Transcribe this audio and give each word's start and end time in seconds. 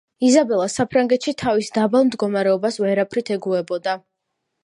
იზაბელა 0.27 0.63
საფრანგეთში 0.75 1.33
თავის 1.41 1.69
დაბალ 1.75 2.07
მდგომარეობას 2.07 2.79
ვერაფრით 2.85 3.31
ეგუებოდა. 3.37 3.95